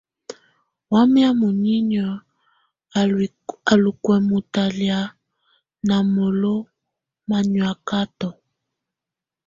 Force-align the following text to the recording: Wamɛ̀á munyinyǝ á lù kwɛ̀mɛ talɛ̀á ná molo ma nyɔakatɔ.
Wamɛ̀á 0.91 1.29
munyinyǝ 1.39 2.03
á 3.71 3.73
lù 3.83 3.91
kwɛ̀mɛ 4.03 4.37
talɛ̀á 4.53 4.99
ná 5.87 5.95
molo 6.13 6.55
ma 7.27 7.37
nyɔakatɔ. 7.51 8.29